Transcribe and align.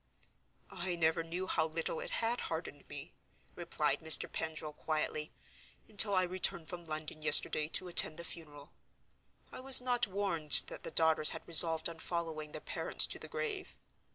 "I 0.71 0.95
never 0.95 1.23
knew 1.23 1.45
how 1.45 1.67
little 1.67 1.99
it 1.99 2.09
had 2.09 2.39
hardened 2.41 2.89
me," 2.89 3.13
replied 3.53 3.99
Mr. 3.99 4.27
Pendril, 4.27 4.73
quietly, 4.73 5.31
"until 5.87 6.15
I 6.15 6.23
returned 6.23 6.69
from 6.69 6.83
London 6.85 7.21
yesterday 7.21 7.67
to 7.67 7.87
attend 7.87 8.17
the 8.17 8.23
funeral. 8.25 8.71
I 9.51 9.59
was 9.59 9.79
not 9.79 10.07
warned 10.07 10.63
that 10.69 10.81
the 10.81 10.89
daughters 10.89 11.29
had 11.29 11.47
resolved 11.47 11.87
on 11.87 11.99
following 11.99 12.51
their 12.51 12.61
parents 12.61 13.05
to 13.05 13.19
the 13.19 13.27
grave. 13.27 13.77